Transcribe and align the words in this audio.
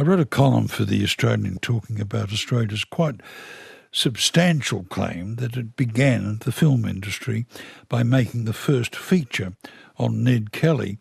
I 0.00 0.04
wrote 0.04 0.20
a 0.20 0.24
column 0.24 0.68
for 0.68 0.84
The 0.84 1.02
Australian 1.02 1.58
talking 1.58 2.00
about 2.00 2.32
Australia's 2.32 2.84
quite 2.84 3.20
substantial 3.90 4.84
claim 4.84 5.34
that 5.36 5.56
it 5.56 5.74
began 5.74 6.38
the 6.44 6.52
film 6.52 6.84
industry 6.84 7.46
by 7.88 8.04
making 8.04 8.44
the 8.44 8.52
first 8.52 8.94
feature 8.94 9.54
on 9.98 10.22
Ned 10.22 10.52
Kelly. 10.52 10.98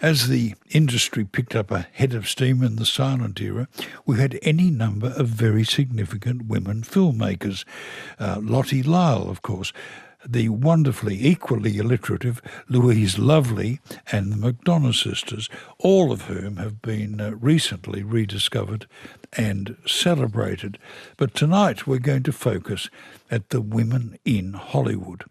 As 0.00 0.28
the 0.28 0.54
industry 0.70 1.24
picked 1.24 1.56
up 1.56 1.72
a 1.72 1.88
head 1.90 2.14
of 2.14 2.28
steam 2.28 2.62
in 2.62 2.76
the 2.76 2.86
silent 2.86 3.40
era, 3.40 3.66
we 4.06 4.18
had 4.20 4.38
any 4.42 4.70
number 4.70 5.08
of 5.16 5.26
very 5.26 5.64
significant 5.64 6.46
women 6.46 6.82
filmmakers. 6.82 7.64
Uh, 8.20 8.38
Lottie 8.40 8.84
Lyell, 8.84 9.28
of 9.28 9.42
course, 9.42 9.72
the 10.26 10.48
wonderfully 10.48 11.26
equally 11.26 11.78
alliterative 11.78 12.42
Louise 12.68 13.18
Lovely 13.18 13.80
and 14.10 14.32
the 14.32 14.36
McDonagh 14.36 14.94
sisters, 14.94 15.48
all 15.78 16.12
of 16.12 16.22
whom 16.22 16.56
have 16.56 16.82
been 16.82 17.20
uh, 17.20 17.32
recently 17.32 18.02
rediscovered 18.02 18.86
and 19.34 19.76
celebrated. 19.86 20.78
But 21.16 21.34
tonight 21.34 21.86
we're 21.86 21.98
going 21.98 22.24
to 22.24 22.32
focus 22.32 22.90
at 23.30 23.50
the 23.50 23.60
women 23.60 24.18
in 24.24 24.54
Hollywood. 24.54 25.24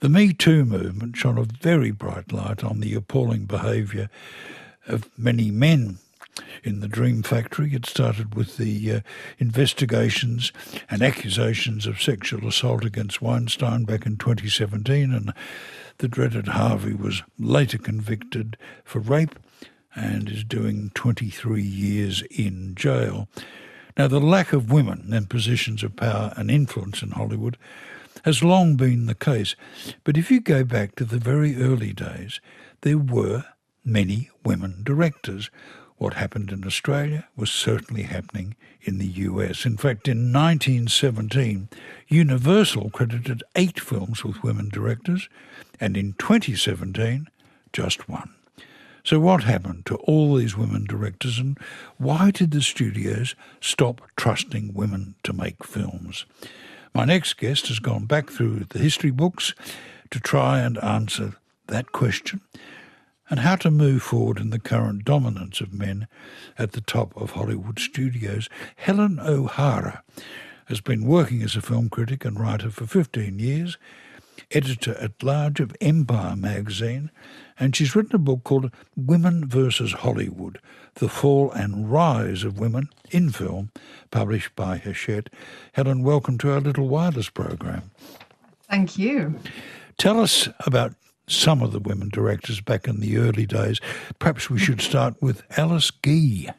The 0.00 0.08
Me 0.08 0.32
Too 0.32 0.64
movement 0.64 1.16
shone 1.16 1.38
a 1.38 1.44
very 1.44 1.90
bright 1.90 2.32
light 2.32 2.62
on 2.62 2.80
the 2.80 2.94
appalling 2.94 3.46
behaviour 3.46 4.10
of 4.86 5.08
many 5.18 5.50
men 5.50 5.98
in 6.62 6.80
the 6.80 6.88
Dream 6.88 7.22
Factory. 7.22 7.74
It 7.74 7.86
started 7.86 8.34
with 8.34 8.56
the 8.56 8.92
uh, 8.92 9.00
investigations 9.38 10.52
and 10.90 11.02
accusations 11.02 11.86
of 11.86 12.02
sexual 12.02 12.46
assault 12.48 12.84
against 12.84 13.22
Weinstein 13.22 13.84
back 13.84 14.06
in 14.06 14.16
2017, 14.16 15.12
and 15.12 15.32
the 15.98 16.08
dreaded 16.08 16.48
Harvey 16.48 16.94
was 16.94 17.22
later 17.38 17.78
convicted 17.78 18.56
for 18.84 18.98
rape 18.98 19.38
and 19.94 20.28
is 20.28 20.44
doing 20.44 20.90
23 20.94 21.62
years 21.62 22.22
in 22.30 22.74
jail. 22.74 23.28
Now, 23.96 24.08
the 24.08 24.20
lack 24.20 24.52
of 24.52 24.72
women 24.72 25.12
in 25.14 25.26
positions 25.26 25.84
of 25.84 25.96
power 25.96 26.32
and 26.36 26.50
influence 26.50 27.02
in 27.02 27.12
Hollywood 27.12 27.56
has 28.24 28.42
long 28.42 28.74
been 28.74 29.06
the 29.06 29.14
case, 29.14 29.54
but 30.02 30.16
if 30.16 30.30
you 30.30 30.40
go 30.40 30.64
back 30.64 30.96
to 30.96 31.04
the 31.04 31.18
very 31.18 31.62
early 31.62 31.92
days, 31.92 32.40
there 32.80 32.98
were 32.98 33.44
many 33.84 34.30
women 34.44 34.82
directors 34.82 35.50
what 35.96 36.14
happened 36.14 36.50
in 36.50 36.66
Australia 36.66 37.26
was 37.36 37.50
certainly 37.50 38.02
happening 38.02 38.56
in 38.82 38.98
the 38.98 39.06
US. 39.06 39.64
In 39.64 39.76
fact, 39.76 40.08
in 40.08 40.32
1917, 40.32 41.68
Universal 42.08 42.90
credited 42.90 43.42
eight 43.54 43.80
films 43.80 44.24
with 44.24 44.42
women 44.42 44.68
directors, 44.68 45.28
and 45.80 45.96
in 45.96 46.14
2017, 46.14 47.28
just 47.72 48.08
one. 48.08 48.34
So, 49.04 49.20
what 49.20 49.44
happened 49.44 49.84
to 49.86 49.96
all 49.96 50.34
these 50.34 50.56
women 50.56 50.84
directors, 50.84 51.38
and 51.38 51.58
why 51.98 52.30
did 52.30 52.52
the 52.52 52.62
studios 52.62 53.34
stop 53.60 54.00
trusting 54.16 54.72
women 54.72 55.14
to 55.24 55.32
make 55.32 55.64
films? 55.64 56.24
My 56.94 57.04
next 57.04 57.34
guest 57.34 57.68
has 57.68 57.80
gone 57.80 58.06
back 58.06 58.30
through 58.30 58.66
the 58.70 58.78
history 58.78 59.10
books 59.10 59.52
to 60.10 60.20
try 60.20 60.60
and 60.60 60.82
answer 60.82 61.34
that 61.66 61.92
question 61.92 62.40
and 63.30 63.40
how 63.40 63.56
to 63.56 63.70
move 63.70 64.02
forward 64.02 64.38
in 64.38 64.50
the 64.50 64.58
current 64.58 65.04
dominance 65.04 65.60
of 65.60 65.72
men 65.72 66.06
at 66.58 66.72
the 66.72 66.80
top 66.80 67.16
of 67.16 67.30
Hollywood 67.30 67.78
studios. 67.78 68.48
Helen 68.76 69.18
O'Hara 69.20 70.02
has 70.66 70.80
been 70.80 71.06
working 71.06 71.42
as 71.42 71.56
a 71.56 71.62
film 71.62 71.88
critic 71.88 72.24
and 72.24 72.38
writer 72.38 72.70
for 72.70 72.86
15 72.86 73.38
years, 73.38 73.78
editor 74.50 74.96
at 74.98 75.22
large 75.22 75.60
of 75.60 75.76
Empire 75.80 76.36
magazine, 76.36 77.10
and 77.58 77.74
she's 77.74 77.94
written 77.94 78.16
a 78.16 78.18
book 78.18 78.44
called 78.44 78.70
Women 78.96 79.46
versus 79.48 79.92
Hollywood 79.92 80.58
The 80.94 81.08
Fall 81.08 81.50
and 81.52 81.90
Rise 81.90 82.44
of 82.44 82.58
Women 82.58 82.88
in 83.10 83.30
Film, 83.30 83.70
published 84.10 84.54
by 84.56 84.78
Hachette. 84.78 85.30
Helen, 85.72 86.02
welcome 86.02 86.38
to 86.38 86.52
our 86.52 86.60
Little 86.60 86.88
Wireless 86.88 87.30
program. 87.30 87.90
Thank 88.68 88.98
you. 88.98 89.38
Tell 89.98 90.20
us 90.20 90.48
about 90.66 90.94
some 91.26 91.62
of 91.62 91.72
the 91.72 91.80
women 91.80 92.08
directors 92.08 92.60
back 92.60 92.86
in 92.86 93.00
the 93.00 93.18
early 93.18 93.46
days. 93.46 93.80
Perhaps 94.18 94.50
we 94.50 94.58
should 94.58 94.80
start 94.80 95.14
with 95.20 95.42
Alice 95.58 95.90
Guy. 95.90 96.54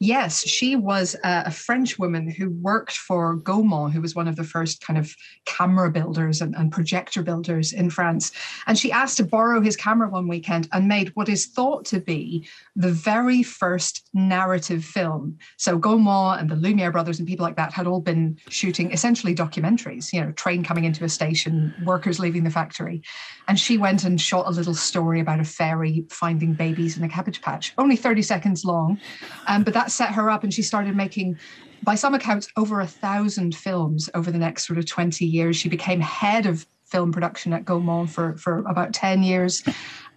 Yes, 0.00 0.46
she 0.46 0.76
was 0.76 1.16
a, 1.24 1.50
French 1.50 1.98
woman 1.98 2.28
who 2.28 2.50
worked 2.50 2.96
for 2.96 3.36
Gaumont, 3.38 3.92
who 3.92 4.00
was 4.00 4.14
one 4.14 4.26
of 4.26 4.36
the 4.36 4.44
first 4.44 4.80
kind 4.84 4.98
of 4.98 5.14
camera 5.44 5.90
builders 5.90 6.40
and, 6.40 6.54
and, 6.56 6.72
projector 6.72 7.22
builders 7.22 7.72
in 7.72 7.90
France. 7.90 8.32
And 8.66 8.78
she 8.78 8.90
asked 8.90 9.18
to 9.18 9.24
borrow 9.24 9.60
his 9.60 9.76
camera 9.76 10.08
one 10.08 10.26
weekend 10.26 10.68
and 10.72 10.88
made 10.88 11.10
what 11.14 11.28
is 11.28 11.46
thought 11.46 11.84
to 11.86 12.00
be 12.00 12.46
the 12.74 12.90
very 12.90 13.42
first 13.42 14.08
narrative 14.12 14.84
film. 14.84 15.38
So 15.58 15.78
Gaumont 15.78 16.40
and 16.40 16.50
the 16.50 16.56
Lumiere 16.56 16.90
brothers 16.90 17.18
and 17.18 17.28
people 17.28 17.44
like 17.44 17.56
that 17.56 17.72
had 17.72 17.86
all 17.86 18.00
been 18.00 18.38
shooting 18.48 18.90
essentially 18.92 19.34
documentaries, 19.34 20.12
you 20.12 20.20
know, 20.20 20.32
train 20.32 20.64
coming 20.64 20.84
into 20.84 21.04
a 21.04 21.08
station, 21.08 21.72
workers 21.84 22.18
leaving 22.18 22.44
the 22.44 22.50
factory. 22.50 23.02
And 23.46 23.58
she 23.58 23.78
went 23.78 24.04
and 24.04 24.20
shot 24.20 24.46
a 24.46 24.50
little 24.50 24.74
story 24.74 25.20
about 25.20 25.40
a 25.40 25.44
fairy 25.44 26.04
finding 26.10 26.54
babies 26.54 26.96
in 26.96 27.04
a 27.04 27.08
cabbage 27.08 27.40
patch, 27.42 27.72
only 27.78 27.96
30 27.96 28.22
seconds 28.22 28.64
long. 28.64 28.98
Um, 29.46 29.62
but 29.62 29.74
that 29.74 29.83
set 29.90 30.12
her 30.12 30.30
up 30.30 30.44
and 30.44 30.52
she 30.52 30.62
started 30.62 30.96
making 30.96 31.38
by 31.82 31.94
some 31.94 32.14
accounts 32.14 32.48
over 32.56 32.80
a 32.80 32.86
thousand 32.86 33.54
films 33.54 34.08
over 34.14 34.30
the 34.30 34.38
next 34.38 34.66
sort 34.66 34.78
of 34.78 34.86
20 34.86 35.24
years. 35.24 35.56
She 35.56 35.68
became 35.68 36.00
head 36.00 36.46
of 36.46 36.66
film 36.84 37.12
production 37.12 37.52
at 37.52 37.64
gaumont 37.64 38.08
for, 38.08 38.36
for 38.36 38.58
about 38.66 38.92
10 38.92 39.22
years 39.22 39.64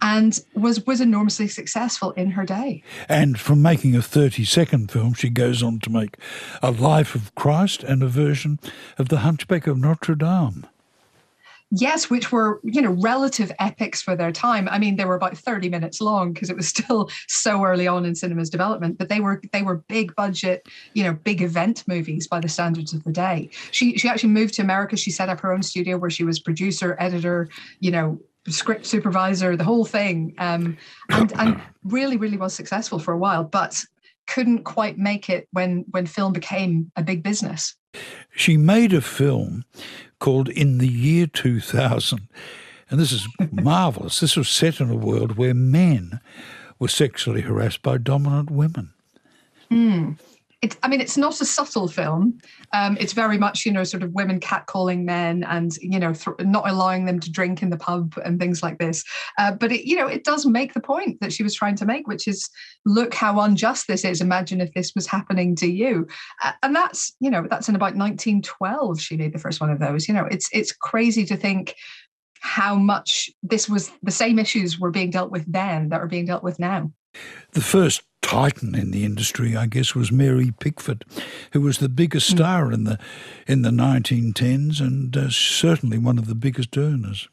and 0.02 0.40
was 0.54 0.86
was 0.86 1.02
enormously 1.02 1.48
successful 1.48 2.12
in 2.12 2.30
her 2.32 2.46
day. 2.46 2.84
And 3.10 3.40
from 3.40 3.62
making 3.62 3.96
a 3.96 4.02
30 4.02 4.46
second 4.46 4.92
film 4.92 5.14
she 5.14 5.30
goes 5.30 5.64
on 5.64 5.80
to 5.80 5.90
make 5.90 6.18
a 6.62 6.72
life 6.72 7.16
of 7.16 7.34
christ 7.36 7.84
and 7.84 8.04
a 8.04 8.08
version 8.08 8.60
of 8.98 9.10
the 9.10 9.20
hunchback 9.20 9.66
of 9.66 9.78
notre 9.78 10.14
dame 10.14 10.68
yes, 11.72 12.10
which 12.10 12.32
were, 12.32 12.60
you 12.64 12.82
know, 12.82 12.92
relative 12.92 13.52
epics 13.60 14.02
for 14.02 14.16
their 14.16 14.32
time. 14.32 14.68
I 14.70 14.80
mean, 14.80 14.96
they 14.96 15.06
were 15.06 15.16
about 15.16 15.38
30 15.38 15.70
minutes 15.70 16.00
long 16.00 16.34
because 16.34 16.50
it 16.50 16.56
was 16.56 16.68
still 16.76 17.10
so 17.28 17.64
early 17.64 17.88
on 17.88 18.06
in 18.06 18.16
cinema's 18.16 18.50
development, 18.50 18.98
but 18.98 19.10
they 19.10 19.20
were 19.20 19.42
they 19.52 19.64
were 19.64 19.84
big 19.88 20.16
budget, 20.16 20.68
you 20.94 21.04
know, 21.04 21.14
big 21.14 21.42
event 21.42 21.84
movies 21.88 22.28
by 22.28 22.40
the 22.40 22.50
standards 22.50 22.94
of 22.94 23.04
the 23.04 23.12
day. 23.12 23.50
She 23.72 23.98
she 23.98 24.08
actually 24.08 24.30
moved 24.30 24.54
to 24.56 24.62
America. 24.62 24.98
She 24.98 25.12
set 25.12 25.30
up 25.30 25.40
her 25.42 25.54
own 25.54 25.64
studio 25.64 25.98
where 25.98 26.10
she 26.10 26.24
was 26.24 26.40
producer, 26.40 26.96
editor, 27.00 27.50
you 27.80 27.92
know, 27.92 28.20
script 28.48 28.86
supervisor, 28.86 29.56
the 29.56 29.64
whole 29.64 29.86
thing. 29.86 30.34
Um, 30.38 30.78
and 31.10 31.32
and 31.38 31.62
really, 31.84 32.18
really 32.18 32.38
was 32.38 32.54
successful 32.54 33.00
for 33.00 33.14
a 33.14 33.18
while, 33.18 33.44
but 33.44 33.84
couldn't 34.28 34.64
quite 34.64 34.98
make 34.98 35.30
it 35.30 35.48
when 35.52 35.86
when 35.92 36.06
film 36.06 36.34
became 36.34 36.92
a 36.96 37.04
big 37.04 37.24
business. 37.24 37.76
She 38.36 38.58
made 38.58 38.94
a 38.94 39.02
film 39.02 39.64
called 40.20 40.50
In 40.50 40.78
the 40.78 40.88
Year 40.88 41.28
2000. 41.28 42.28
And 42.90 43.00
this 43.00 43.12
is 43.12 43.28
marvelous. 43.52 44.20
This 44.20 44.38
was 44.38 44.50
set 44.50 44.80
in 44.80 44.90
a 44.90 44.96
world 44.96 45.38
where 45.38 45.54
men 45.54 46.20
were 46.80 46.88
sexually 46.88 47.42
harassed 47.42 47.82
by 47.82 47.98
dominant 47.98 48.50
women. 48.50 48.94
Mm 49.70 50.18
i 50.82 50.88
mean 50.88 51.02
it's 51.02 51.18
not 51.18 51.40
a 51.40 51.46
subtle 51.46 51.88
film. 51.88 52.38
Um, 52.74 52.98
it's 53.00 53.14
very 53.14 53.38
much 53.38 53.66
you 53.66 53.72
know 53.72 53.84
sort 53.84 54.04
of 54.04 54.14
women 54.14 54.40
catcalling 54.40 55.04
men 55.04 55.44
and 55.44 55.78
you 55.78 56.00
know 56.00 56.14
th- 56.14 56.36
not 56.40 56.68
allowing 56.68 57.06
them 57.06 57.20
to 57.20 57.32
drink 57.32 57.62
in 57.62 57.70
the 57.70 57.78
pub 57.78 58.20
and 58.26 58.40
things 58.40 58.64
like 58.64 58.80
this. 58.80 59.04
Uh, 59.38 59.52
but 59.52 59.72
it 59.72 59.88
you 59.88 59.96
know 59.96 60.08
it 60.08 60.24
does 60.24 60.46
make 60.46 60.74
the 60.74 60.82
point 60.82 61.20
that 61.22 61.32
she 61.32 61.44
was 61.44 61.54
trying 61.54 61.76
to 61.76 61.86
make 61.86 62.08
which 62.08 62.28
is 62.28 62.50
look 62.86 63.14
how 63.14 63.40
unjust 63.40 63.88
this 63.88 64.04
is. 64.04 64.20
Imagine 64.20 64.60
if 64.60 64.74
this 64.74 64.94
was 64.96 65.06
happening 65.06 65.56
to 65.58 65.68
you. 65.68 66.08
Uh, 66.44 66.54
and 66.64 66.76
that's 66.76 67.14
you 67.20 67.30
know 67.30 67.46
that's 67.50 67.70
in 67.70 67.76
about 67.76 67.96
1912 67.96 69.00
she 69.00 69.16
made 69.16 69.34
the 69.34 69.40
first 69.40 69.62
one 69.62 69.70
of 69.70 69.80
those. 69.80 70.08
You 70.08 70.14
know 70.14 70.26
it's 70.26 70.50
it's 70.52 70.72
crazy 70.72 71.24
to 71.26 71.38
think 71.38 71.76
how 72.40 72.76
much 72.76 73.30
this 73.44 73.70
was 73.70 73.92
the 74.02 74.12
same 74.12 74.40
issues 74.40 74.80
were 74.80 74.92
being 74.92 75.12
dealt 75.12 75.32
with 75.32 75.52
then 75.52 75.90
that 75.90 76.02
are 76.02 76.08
being 76.08 76.26
dealt 76.26 76.44
with 76.44 76.60
now. 76.60 76.92
The 77.52 77.62
first 77.62 78.02
titan 78.22 78.76
in 78.76 78.92
the 78.92 79.06
industry, 79.06 79.56
I 79.56 79.68
guess, 79.68 79.96
was 79.96 80.12
Mary 80.12 80.52
Pickford, 80.60 81.06
who 81.54 81.62
was 81.62 81.78
the 81.78 81.90
biggest 81.90 82.30
hmm. 82.30 82.38
star 82.38 82.72
in 82.72 82.84
the 82.84 83.00
in 83.48 83.62
the 83.62 83.70
1910s 83.70 84.82
and 84.82 85.16
uh, 85.16 85.30
certainly 85.30 85.98
one 85.98 86.18
of 86.18 86.28
the 86.28 86.36
biggest 86.36 86.78
earners 86.78 87.30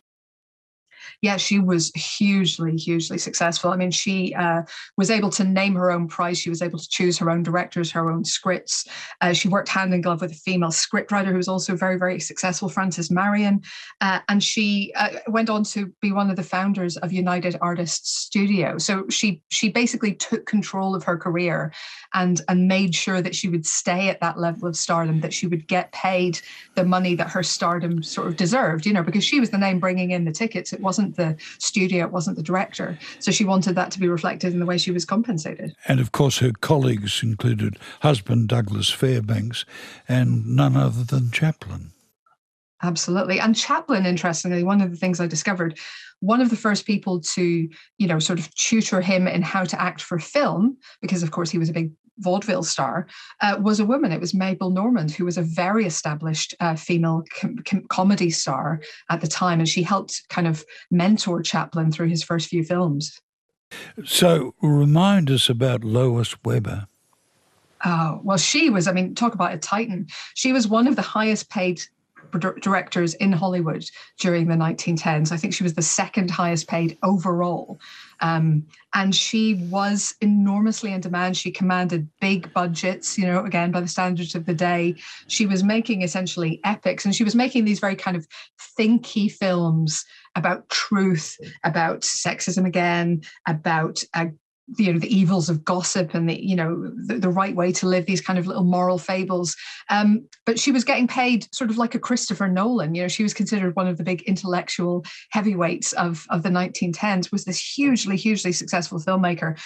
yeah, 1.23 1.37
she 1.37 1.59
was 1.59 1.91
hugely, 1.95 2.77
hugely 2.77 3.19
successful. 3.19 3.71
I 3.71 3.77
mean, 3.77 3.91
she 3.91 4.35
uh, 4.35 4.63
was 4.97 5.11
able 5.11 5.31
to 5.31 5.45
name 5.45 5.75
her 5.75 5.91
own 5.91 6.09
prize. 6.09 6.39
She 6.39 6.51
was 6.51 6.63
able 6.63 6.79
to 6.79 6.89
choose 6.89 7.19
her 7.19 7.31
own 7.31 7.43
directors, 7.43 7.91
her 7.93 8.11
own 8.11 8.25
scripts. 8.25 8.87
Uh, 9.21 9.33
she 9.33 9.49
worked 9.49 9.69
hand 9.69 9.95
in 9.95 10.01
glove 10.01 10.21
with 10.21 10.33
a 10.33 10.35
female 10.35 10.71
scriptwriter 10.71 11.29
who 11.29 11.37
was 11.37 11.49
also 11.49 11.77
very, 11.77 11.99
very 11.99 12.21
successful, 12.21 12.69
Frances 12.69 13.11
Marion. 13.11 13.63
Uh, 14.01 14.21
and 14.29 14.43
she 14.43 14.93
uh, 14.97 15.11
went 15.29 15.51
on 15.51 15.65
to 15.65 15.93
be 16.01 16.13
one 16.13 16.31
of 16.31 16.37
the 16.37 16.43
founders 16.43 16.97
of 16.99 17.13
United 17.13 17.57
Artists 17.61 18.21
Studio. 18.21 18.79
So 18.79 19.09
she 19.09 19.43
she 19.51 19.69
basically 19.69 20.15
took 20.15 20.47
control 20.47 20.95
of 20.95 21.05
her 21.05 21.17
career 21.17 21.73
and 22.15 22.41
and 22.49 22.69
made 22.69 22.95
sure 22.95 23.21
that 23.23 23.35
she 23.35 23.49
would 23.49 23.67
stay 23.67 24.09
at 24.09 24.21
that 24.21 24.39
level 24.39 24.69
of 24.69 24.77
stardom, 24.77 25.21
that 25.21 25.33
she 25.33 25.47
would 25.47 25.67
get 25.69 25.93
paid 25.93 26.41
the 26.75 26.85
money 26.85 27.15
that 27.15 27.31
her 27.31 27.43
stardom 27.43 28.03
sort 28.03 28.29
of 28.29 28.37
deserved. 28.37 28.87
You 28.87 28.93
know, 28.93 29.03
because 29.03 29.25
she 29.25 29.41
was 29.41 29.51
the 29.51 29.59
name 29.59 29.79
bringing 29.81 30.11
in 30.11 30.25
the 30.25 30.33
tickets. 30.33 30.73
It 30.73 30.81
wasn't 30.81 31.04
wasn't 31.05 31.17
the 31.17 31.37
studio, 31.59 32.07
it 32.07 32.13
wasn't 32.13 32.37
the 32.37 32.43
director. 32.43 32.99
So 33.19 33.31
she 33.31 33.45
wanted 33.45 33.75
that 33.75 33.91
to 33.93 34.01
be 34.01 34.09
reflected 34.09 34.53
in 34.53 34.61
the 34.61 34.67
way 34.67 34.79
she 34.79 34.91
was 34.91 35.05
compensated. 35.05 35.75
And 35.87 36.01
of 36.01 36.13
course, 36.13 36.39
her 36.39 36.53
colleagues 36.61 37.23
included 37.23 37.79
husband 38.01 38.49
Douglas 38.49 38.91
Fairbanks 38.91 39.65
and 40.09 40.47
none 40.47 40.77
other 40.77 41.05
than 41.05 41.31
Chaplin. 41.31 41.91
Absolutely. 42.83 43.41
And 43.41 43.57
Chaplin, 43.57 44.05
interestingly, 44.05 44.63
one 44.63 44.81
of 44.81 44.91
the 44.91 44.97
things 44.97 45.21
I 45.21 45.27
discovered, 45.27 45.79
one 46.21 46.41
of 46.41 46.51
the 46.51 46.57
first 46.57 46.87
people 46.87 47.21
to, 47.21 47.69
you 47.99 48.07
know, 48.07 48.19
sort 48.19 48.39
of 48.39 48.55
tutor 48.55 49.01
him 49.01 49.27
in 49.27 49.43
how 49.43 49.65
to 49.65 49.81
act 49.81 50.03
for 50.03 50.19
film, 50.19 50.77
because 51.01 51.23
of 51.23 51.31
course 51.31 51.51
he 51.51 51.59
was 51.59 51.69
a 51.71 51.73
big 51.73 51.93
vaudeville 52.19 52.63
star, 52.63 53.07
uh, 53.41 53.57
was 53.61 53.81
a 53.81 53.85
woman. 53.85 54.13
It 54.13 54.21
was 54.21 54.35
Mabel 54.35 54.71
Normand, 54.71 55.11
who 55.11 55.25
was 55.25 55.39
a 55.39 55.43
very 55.43 55.87
established 55.87 56.55
uh, 56.61 56.77
female 56.77 57.25
com- 57.39 57.59
com- 57.65 57.85
comedy 57.89 58.31
star 58.31 58.81
at 59.11 59.21
the 59.21 59.27
time. 59.27 59.59
And 59.59 59.69
she 59.69 59.83
helped 59.83 60.23
kind 60.29 60.47
of 60.47 60.65
mentor 60.91 61.43
Chaplin 61.43 61.91
through 61.91 62.09
his 62.09 62.23
first 62.23 62.49
few 62.49 62.65
films. 62.65 63.21
So 64.05 64.55
remind 64.63 65.31
us 65.31 65.49
about 65.49 65.83
Lois 65.85 66.37
Weber. 66.45 66.87
Oh, 67.85 68.21
well, 68.23 68.39
she 68.39 68.71
was, 68.71 68.89
I 68.89 68.93
mean, 68.93 69.15
talk 69.15 69.35
about 69.35 69.53
a 69.53 69.59
titan. 69.59 70.07
She 70.35 70.53
was 70.53 70.67
one 70.67 70.87
of 70.87 70.97
the 70.97 71.03
highest 71.03 71.51
paid 71.51 71.83
directors 72.61 73.15
in 73.15 73.33
Hollywood 73.33 73.85
during 74.19 74.49
the 74.49 74.55
1910s. 74.55 75.33
I 75.33 75.37
think 75.37 75.55
she 75.55 75.63
was 75.63 75.75
the 75.75 75.83
second 75.83 76.31
highest 76.31 76.69
paid 76.69 76.99
overall. 77.03 77.81
Um, 78.21 78.67
and 78.95 79.15
she 79.15 79.55
was 79.55 80.15
enormously 80.21 80.93
in 80.93 81.01
demand. 81.01 81.37
She 81.37 81.51
commanded 81.51 82.09
big 82.21 82.53
budgets, 82.53 83.19
you 83.19 83.27
know, 83.27 83.45
again, 83.45 83.71
by 83.71 83.81
the 83.81 83.89
standards 83.89 84.35
of 84.35 84.47
the 84.47 84.55
day. 84.55 84.97
She 85.27 85.47
was 85.47 85.65
making 85.65 86.03
essentially 86.03 86.61
epics 86.65 87.05
and 87.05 87.15
she 87.15 87.25
was 87.25 87.35
making 87.35 87.65
these 87.65 87.81
very 87.81 87.97
kind 87.97 88.17
of 88.17 88.27
thinky 88.79 89.31
films 89.31 90.05
about 90.37 90.69
truth, 90.69 91.37
about 91.65 92.01
sexism 92.01 92.67
again, 92.67 93.23
about 93.47 94.03
uh, 94.15 94.27
you 94.79 94.93
know 94.93 94.99
the 94.99 95.15
evils 95.15 95.49
of 95.49 95.65
gossip 95.65 96.15
and 96.15 96.29
the 96.29 96.43
you 96.43 96.57
know 96.57 96.91
the, 97.07 97.19
the, 97.19 97.29
right 97.29 97.55
way 97.55 97.71
to 97.71 97.87
live 97.87 98.07
these 98.07 98.21
kind 98.21 98.39
of 98.39 98.47
little 98.47 98.65
moral 98.65 98.99
fables. 98.99 99.55
Um, 99.91 100.27
but 100.47 100.59
she 100.59 100.73
was 100.73 100.85
getting 100.85 101.07
paid 101.07 101.47
sort 101.55 101.71
of 101.71 101.77
like 101.77 101.95
a 101.95 101.99
christopher 101.99 102.49
nolan. 102.49 102.95
You 102.95 103.03
know 103.03 103.09
she 103.09 103.23
was 103.23 103.35
considered 103.35 103.77
one 103.77 103.89
of 103.89 103.99
the 103.99 104.05
big 104.05 104.23
intellectual 104.23 105.05
heavyweights 105.31 105.93
of 105.95 106.25
of 106.31 106.43
the 106.43 106.49
1910s 106.49 107.31
was 107.31 107.45
this 107.45 107.61
hugely 107.61 108.17
hugely 108.17 108.53
successful 108.53 108.99
filmmaker. 108.99 109.59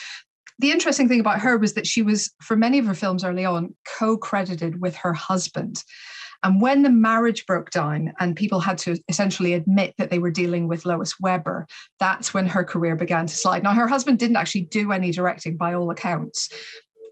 The 0.61 0.73
interesting 0.73 1.09
thing 1.09 1.21
about 1.21 1.41
her 1.41 1.57
was 1.57 1.75
that 1.75 1.87
she 1.87 2.03
was 2.03 2.33
for 2.43 2.57
many 2.57 2.79
of 2.79 2.87
her 2.87 2.95
films 2.95 3.23
early 3.23 3.45
on 3.45 3.75
co-credited 3.99 4.81
with 4.81 4.97
her 4.97 5.13
husband 5.13 5.85
and 6.43 6.61
when 6.61 6.83
the 6.83 6.91
marriage 6.91 7.47
broke 7.47 7.71
down 7.71 8.13
and 8.21 8.37
people 8.37 8.61
had 8.61 8.79
to 8.79 8.99
essentially 9.09 9.55
admit 9.55 9.95
that 9.99 10.11
they 10.11 10.19
were 10.19 10.31
dealing 10.31 10.69
with 10.69 10.87
Lois 10.87 11.19
Weber, 11.19 11.67
that's 11.99 12.33
when 12.33 12.47
her 12.47 12.63
career 12.63 12.95
began 12.95 13.27
to 13.27 13.35
slide. 13.35 13.63
Now, 13.63 13.75
her 13.75 13.89
husband 13.89 14.19
didn't 14.19 14.37
actually 14.37 14.63
do 14.63 14.93
any 14.93 15.11
directing 15.11 15.57
by 15.57 15.75
all 15.75 15.91
accounts, 15.91 16.49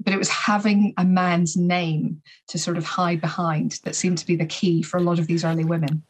but 0.00 0.12
it 0.12 0.19
was 0.19 0.28
having 0.28 0.94
a 0.96 1.05
man's 1.05 1.56
name 1.56 2.23
to 2.49 2.58
sort 2.58 2.76
of 2.76 2.84
hide 2.84 3.20
behind 3.20 3.81
that 3.84 3.96
seemed 3.96 4.19
to 4.19 4.26
be 4.26 4.37
the 4.37 4.46
key 4.46 4.82
for 4.82 4.99
a 4.99 5.02
lot 5.02 5.19
of 5.19 5.26
these 5.26 5.44
early 5.44 5.64
women. 5.64 6.02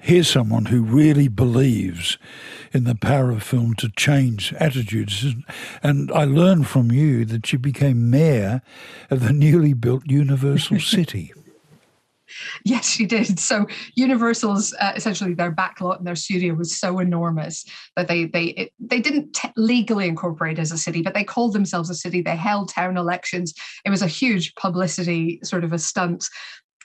Here's 0.00 0.28
someone 0.28 0.64
who 0.64 0.82
really 0.82 1.28
believes 1.28 2.18
in 2.72 2.84
the 2.84 2.96
power 2.96 3.30
of 3.30 3.44
film 3.44 3.74
to 3.74 3.88
change 3.96 4.52
attitudes. 4.54 5.36
And 5.80 6.10
I 6.10 6.24
learned 6.24 6.66
from 6.66 6.90
you 6.90 7.24
that 7.26 7.46
she 7.46 7.56
became 7.56 8.10
mayor 8.10 8.62
of 9.10 9.20
the 9.20 9.32
newly 9.32 9.74
built 9.74 10.02
Universal 10.06 10.80
City. 10.80 11.32
Yes, 12.64 12.88
she 12.88 13.06
did. 13.06 13.38
So 13.38 13.66
Universal's 13.94 14.74
uh, 14.80 14.92
essentially 14.94 15.34
their 15.34 15.52
backlot 15.52 15.98
and 15.98 16.06
their 16.06 16.16
studio 16.16 16.54
was 16.54 16.76
so 16.76 16.98
enormous 16.98 17.64
that 17.96 18.08
they 18.08 18.26
they 18.26 18.44
it, 18.46 18.72
they 18.78 19.00
didn't 19.00 19.32
t- 19.34 19.50
legally 19.56 20.06
incorporate 20.08 20.58
as 20.58 20.72
a 20.72 20.78
city, 20.78 21.02
but 21.02 21.14
they 21.14 21.24
called 21.24 21.52
themselves 21.52 21.90
a 21.90 21.94
city. 21.94 22.22
They 22.22 22.36
held 22.36 22.68
town 22.68 22.96
elections. 22.96 23.54
It 23.84 23.90
was 23.90 24.02
a 24.02 24.06
huge 24.06 24.54
publicity 24.54 25.40
sort 25.42 25.64
of 25.64 25.72
a 25.72 25.78
stunt 25.78 26.24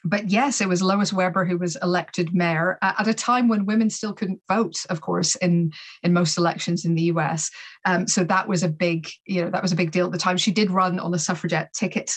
but 0.10 0.30
yes, 0.30 0.62
it 0.62 0.68
was 0.68 0.82
Lois 0.82 1.12
Weber 1.12 1.46
who 1.46 1.58
was 1.58 1.76
elected 1.82 2.34
mayor 2.34 2.78
at 2.82 3.08
a 3.08 3.14
time 3.14 3.48
when 3.48 3.66
women 3.66 3.90
still 3.90 4.14
couldn't 4.14 4.42
vote, 4.48 4.86
of 4.90 5.02
course, 5.02 5.36
in 5.36 5.72
in 6.04 6.14
most 6.14 6.38
elections 6.38 6.86
in 6.86 6.96
the 6.96 7.04
US. 7.04 7.52
Um, 7.86 8.08
so 8.08 8.24
that 8.24 8.48
was 8.48 8.64
a 8.64 8.70
big, 8.70 9.10
you 9.26 9.42
know, 9.42 9.50
that 9.50 9.62
was 9.62 9.72
a 9.72 9.76
big 9.76 9.92
deal 9.92 10.06
at 10.06 10.12
the 10.12 10.18
time. 10.18 10.38
She 10.38 10.52
did 10.52 10.72
run 10.72 11.00
on 11.00 11.14
a 11.14 11.20
suffragette 11.20 11.74
ticket, 11.74 12.14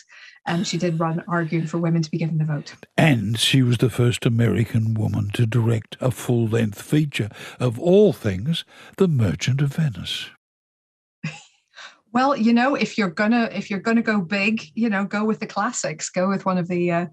and 0.46 0.66
she 0.66 0.78
did 0.78 0.98
run 0.98 1.22
arguing 1.28 1.66
for 1.66 1.78
women 1.78 2.02
to 2.02 2.10
be 2.10 2.19
given 2.19 2.38
the 2.38 2.44
vote. 2.44 2.75
And 2.96 3.38
she 3.38 3.62
was 3.62 3.78
the 3.78 3.90
first 3.90 4.26
American 4.26 4.94
woman 4.94 5.31
to 5.34 5.46
direct 5.46 5.96
a 6.00 6.10
full 6.10 6.46
length 6.46 6.81
feature 6.81 7.31
of 7.58 7.78
all 7.78 8.12
things, 8.12 8.64
The 8.96 9.08
Merchant 9.08 9.60
of 9.60 9.75
Venice. 9.75 10.31
Well, 12.12 12.37
you 12.37 12.52
know, 12.52 12.75
if 12.75 12.98
you're 12.98 13.10
gonna 13.10 13.48
if 13.52 13.70
you're 13.70 13.81
gonna 13.81 14.02
go 14.02 14.20
big, 14.20 14.64
you 14.75 14.88
know, 14.90 15.04
go 15.04 15.25
with 15.25 15.38
the 15.38 15.46
classics. 15.46 16.10
Go 16.10 16.28
with 16.28 16.44
one 16.44 16.58
of 16.58 16.66
the 16.66 16.90
uh, 16.90 17.06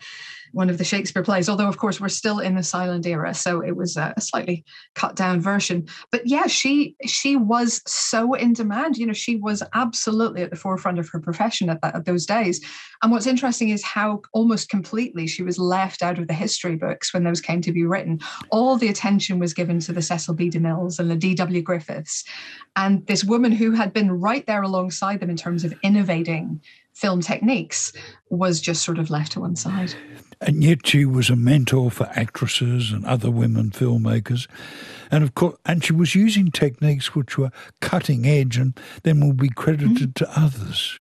one 0.51 0.69
of 0.69 0.77
the 0.77 0.83
Shakespeare 0.83 1.23
plays. 1.23 1.49
Although, 1.49 1.67
of 1.67 1.77
course, 1.77 1.99
we're 1.99 2.09
still 2.09 2.39
in 2.39 2.55
the 2.55 2.63
silent 2.63 3.05
era, 3.05 3.33
so 3.33 3.61
it 3.61 3.75
was 3.75 3.97
a 3.97 4.13
slightly 4.19 4.63
cut 4.95 5.15
down 5.15 5.41
version. 5.41 5.87
But 6.11 6.25
yeah, 6.25 6.47
she 6.47 6.95
she 7.05 7.35
was 7.35 7.81
so 7.85 8.33
in 8.33 8.53
demand. 8.53 8.97
You 8.97 9.07
know, 9.07 9.13
she 9.13 9.37
was 9.37 9.63
absolutely 9.73 10.41
at 10.41 10.49
the 10.49 10.55
forefront 10.55 10.99
of 10.99 11.09
her 11.09 11.19
profession 11.19 11.69
at, 11.69 11.81
that, 11.81 11.95
at 11.95 12.05
those 12.05 12.25
days. 12.25 12.63
And 13.03 13.11
what's 13.11 13.27
interesting 13.27 13.69
is 13.69 13.83
how 13.83 14.21
almost 14.33 14.69
completely 14.69 15.27
she 15.27 15.43
was 15.43 15.59
left 15.59 16.01
out 16.01 16.17
of 16.17 16.27
the 16.27 16.33
history 16.33 16.75
books 16.75 17.13
when 17.13 17.23
those 17.23 17.41
came 17.41 17.61
to 17.61 17.71
be 17.71 17.85
written. 17.85 18.19
All 18.49 18.77
the 18.77 18.87
attention 18.87 19.39
was 19.39 19.53
given 19.53 19.79
to 19.81 19.93
the 19.93 20.01
Cecil 20.01 20.33
B. 20.33 20.49
DeMilles 20.49 20.99
and 20.99 21.09
the 21.09 21.15
D.W. 21.15 21.61
Griffiths, 21.61 22.23
and 22.75 23.05
this 23.07 23.23
woman 23.23 23.51
who 23.51 23.71
had 23.71 23.93
been 23.93 24.11
right 24.11 24.45
there 24.45 24.61
alongside 24.61 25.19
them 25.19 25.29
in 25.29 25.37
terms 25.37 25.63
of 25.63 25.73
innovating 25.83 26.61
film 26.93 27.21
techniques 27.21 27.93
was 28.29 28.59
just 28.59 28.83
sort 28.83 28.97
of 28.97 29.09
left 29.09 29.33
to 29.33 29.39
one 29.39 29.55
side. 29.55 29.93
And 30.39 30.63
yet 30.63 30.85
she 30.85 31.05
was 31.05 31.29
a 31.29 31.35
mentor 31.35 31.89
for 31.89 32.09
actresses 32.15 32.91
and 32.91 33.05
other 33.05 33.31
women 33.31 33.71
filmmakers. 33.71 34.47
And 35.09 35.23
of 35.23 35.35
course, 35.35 35.57
and 35.65 35.83
she 35.83 35.93
was 35.93 36.15
using 36.15 36.51
techniques 36.51 37.15
which 37.15 37.37
were 37.37 37.51
cutting 37.81 38.25
edge 38.25 38.57
and 38.57 38.79
then 39.03 39.19
will 39.19 39.33
be 39.33 39.49
credited 39.49 40.13
mm-hmm. 40.13 40.23
to 40.23 40.39
others. 40.39 40.99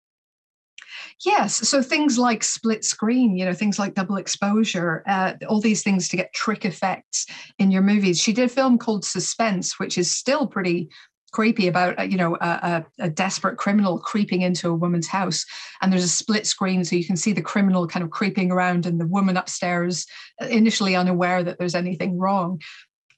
Yes, 1.25 1.69
so 1.69 1.81
things 1.81 2.19
like 2.19 2.43
split 2.43 2.85
screen, 2.85 3.37
you 3.37 3.45
know, 3.45 3.55
things 3.55 3.79
like 3.79 3.95
double 3.95 4.17
exposure, 4.17 5.03
uh, 5.07 5.35
all 5.49 5.61
these 5.61 5.83
things 5.83 6.09
to 6.09 6.17
get 6.17 6.35
trick 6.35 6.65
effects 6.65 7.27
in 7.59 7.71
your 7.71 7.83
movies. 7.83 8.21
She 8.21 8.33
did 8.33 8.45
a 8.45 8.49
film 8.49 8.79
called 8.79 9.05
Suspense, 9.05 9.79
which 9.79 9.97
is 9.97 10.11
still 10.11 10.47
pretty 10.47 10.91
creepy 11.35 11.67
about 11.67 11.99
uh, 11.99 12.03
you 12.03 12.17
know 12.17 12.37
a, 12.41 12.85
a, 13.01 13.11
desperate 13.11 13.59
criminal 13.59 13.99
creeping 13.99 14.43
into 14.43 14.69
a 14.71 14.75
woman's 14.75 15.09
house. 15.09 15.45
And 15.83 15.93
there's 15.93 16.05
a 16.05 16.09
split 16.09 16.47
screen 16.47 16.85
so 16.85 16.95
you 16.95 17.05
can 17.05 17.17
see 17.17 17.33
the 17.33 17.43
criminal 17.43 17.89
kind 17.89 18.05
of 18.05 18.11
creeping 18.11 18.53
around 18.53 18.87
and 18.87 19.01
the 19.01 19.07
woman 19.07 19.37
upstairs 19.37 20.07
uh, 20.41 20.47
initially 20.47 20.95
unaware 20.95 21.43
that 21.43 21.59
there's 21.59 21.75
anything 21.75 22.19
wrong 22.19 22.61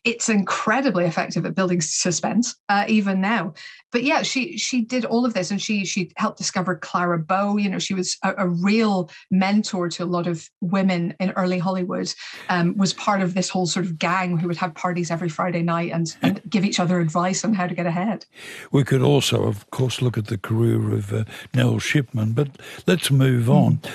it's 0.06 0.28
incredibly 0.28 1.04
effective 1.04 1.44
at 1.44 1.56
building 1.56 1.80
suspense 1.80 2.54
uh, 2.68 2.84
even 2.86 3.20
now. 3.20 3.52
But 3.90 4.04
yeah 4.04 4.22
she 4.22 4.56
she 4.56 4.82
did 4.82 5.04
all 5.04 5.25
of 5.25 5.34
this 5.34 5.50
and 5.50 5.60
she 5.60 5.84
she 5.84 6.12
helped 6.16 6.38
discover 6.38 6.76
clara 6.76 7.18
bow. 7.18 7.56
You 7.56 7.68
know 7.68 7.78
she 7.80 7.92
was 7.92 8.16
a, 8.22 8.34
a 8.38 8.48
real 8.48 9.10
mentor 9.30 9.88
to 9.90 10.04
a 10.04 10.06
lot 10.06 10.26
of 10.26 10.48
women 10.60 11.14
in 11.18 11.32
early 11.32 11.58
hollywood 11.58 12.12
um, 12.48 12.76
was 12.76 12.92
part 12.92 13.20
of 13.20 13.34
this 13.34 13.48
whole 13.48 13.66
sort 13.66 13.84
of 13.86 13.98
gang 13.98 14.38
who 14.38 14.46
would 14.46 14.56
have 14.56 14.75
parties 14.75 15.10
every 15.10 15.28
friday 15.28 15.62
night 15.62 15.90
and, 15.92 16.16
and 16.22 16.40
give 16.48 16.64
each 16.64 16.78
other 16.78 17.00
advice 17.00 17.44
on 17.44 17.52
how 17.52 17.66
to 17.66 17.75
get 17.75 17.86
ahead. 17.86 18.25
We 18.70 18.84
could 18.84 19.02
also 19.02 19.44
of 19.44 19.68
course 19.70 20.00
look 20.00 20.16
at 20.16 20.26
the 20.26 20.38
career 20.38 20.92
of 20.92 21.12
uh, 21.12 21.25
nell 21.52 21.78
shipman 21.80 22.32
but 22.32 22.48
let's 22.86 23.10
move 23.10 23.50
on. 23.50 23.78
Mm. 23.78 23.90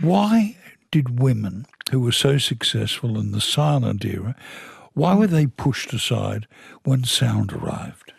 why 0.00 0.56
did 0.90 1.20
women 1.20 1.66
who 1.90 2.00
were 2.00 2.12
so 2.12 2.38
successful 2.38 3.18
in 3.18 3.32
the 3.32 3.40
silent 3.40 4.04
era 4.04 4.34
why 4.94 5.14
were 5.14 5.26
they 5.26 5.46
pushed 5.46 5.92
aside 5.92 6.46
when 6.84 7.04
sound 7.04 7.52
arrived? 7.52 8.12